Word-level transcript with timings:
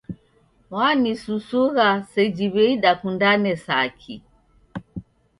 Wanisusuga 0.73 1.87
seji 2.11 2.45
w'ei 2.53 2.75
dakundane 2.83 3.53
saki! 3.65 4.15